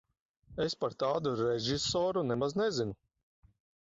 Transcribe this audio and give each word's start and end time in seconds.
Es 0.63 0.75
par 0.83 0.95
tādu 1.03 1.33
režisoru 1.41 2.23
nemaz 2.31 2.57
nezinu. 2.63 2.97